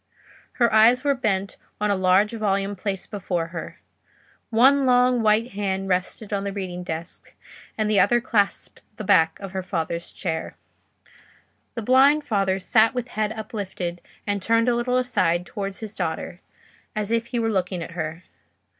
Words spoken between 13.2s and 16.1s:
uplifted and turned a little aside towards his